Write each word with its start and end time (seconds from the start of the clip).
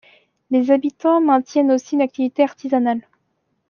Les 0.49 0.71
habitants 0.71 1.21
maintiennent 1.21 1.71
aussi 1.71 1.93
une 1.93 2.01
activité 2.01 2.41
artisanale. 2.41 3.01